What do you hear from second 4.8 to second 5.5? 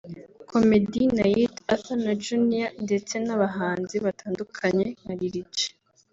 nka Lil